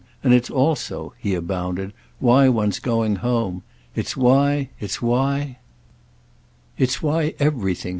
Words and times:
And 0.23 0.33
it's 0.33 0.49
also"—he 0.49 1.35
abounded—"why 1.35 2.49
one's 2.49 2.79
going 2.79 3.17
home. 3.17 3.61
It's 3.93 4.17
why, 4.17 4.69
it's 4.79 4.99
why—" 4.99 5.59
"It's 6.75 7.03
why 7.03 7.35
everything!" 7.37 7.89